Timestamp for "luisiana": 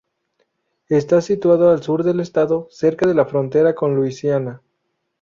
3.95-4.63